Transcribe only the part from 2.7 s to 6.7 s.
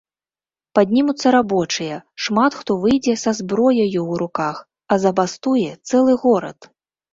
выйдзе са зброяю ў руках, а забастуе цэлы горад!